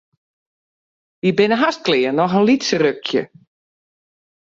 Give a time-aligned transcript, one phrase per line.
[1.21, 3.21] Wy binne hast klear, noch in lyts rukje.